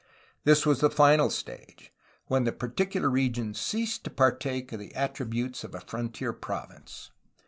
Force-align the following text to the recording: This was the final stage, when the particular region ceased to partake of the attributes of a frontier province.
This 0.45 0.65
was 0.65 0.79
the 0.81 0.89
final 0.89 1.29
stage, 1.29 1.93
when 2.25 2.43
the 2.43 2.51
particular 2.51 3.07
region 3.07 3.53
ceased 3.53 4.03
to 4.05 4.09
partake 4.09 4.71
of 4.71 4.79
the 4.79 4.95
attributes 4.95 5.63
of 5.63 5.75
a 5.75 5.79
frontier 5.81 6.33
province. 6.33 7.11